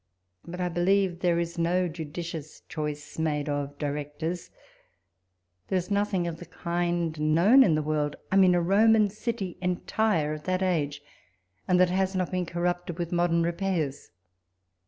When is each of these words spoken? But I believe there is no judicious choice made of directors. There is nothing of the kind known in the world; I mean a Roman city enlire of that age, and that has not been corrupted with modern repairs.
But 0.47 0.59
I 0.59 0.67
believe 0.67 1.19
there 1.19 1.37
is 1.37 1.59
no 1.59 1.87
judicious 1.87 2.61
choice 2.67 3.19
made 3.19 3.47
of 3.47 3.77
directors. 3.77 4.49
There 5.67 5.77
is 5.77 5.91
nothing 5.91 6.25
of 6.25 6.37
the 6.37 6.47
kind 6.47 7.19
known 7.19 7.61
in 7.61 7.75
the 7.75 7.83
world; 7.83 8.15
I 8.31 8.35
mean 8.37 8.55
a 8.55 8.61
Roman 8.61 9.11
city 9.11 9.59
enlire 9.61 10.33
of 10.33 10.45
that 10.45 10.63
age, 10.63 11.03
and 11.67 11.79
that 11.79 11.91
has 11.91 12.15
not 12.15 12.31
been 12.31 12.47
corrupted 12.47 12.97
with 12.97 13.11
modern 13.11 13.43
repairs. 13.43 14.09